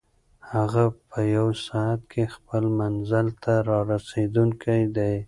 [0.53, 5.13] هغه په یوه ساعت کې خپل منزل ته رارسېدونکی دی.